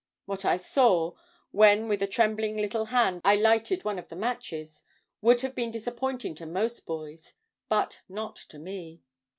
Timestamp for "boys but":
6.87-7.99